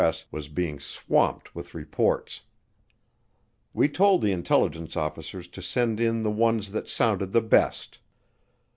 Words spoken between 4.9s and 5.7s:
officers to